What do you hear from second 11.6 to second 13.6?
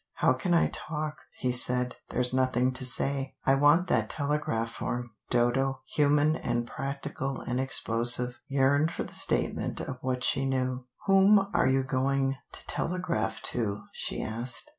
you going to telegraph